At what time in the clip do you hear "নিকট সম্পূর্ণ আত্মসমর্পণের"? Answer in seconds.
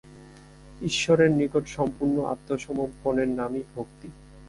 1.31-3.29